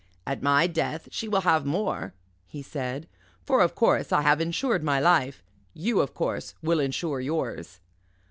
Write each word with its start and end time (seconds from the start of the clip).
"At 0.25 0.41
my 0.41 0.65
death 0.65 1.07
she 1.11 1.27
will 1.27 1.41
have 1.41 1.63
more," 1.63 2.15
he 2.47 2.63
said, 2.63 3.07
"for, 3.45 3.61
of 3.61 3.75
course, 3.75 4.11
I 4.11 4.21
have 4.23 4.41
insured 4.41 4.83
my 4.83 4.99
life. 4.99 5.43
You, 5.75 5.99
of 5.99 6.15
course, 6.15 6.55
will 6.63 6.79
insure 6.79 7.19
yours." 7.21 7.79